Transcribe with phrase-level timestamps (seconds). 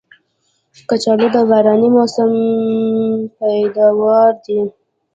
[0.89, 2.31] کچالو د باراني موسم
[3.37, 4.59] پیداوار دی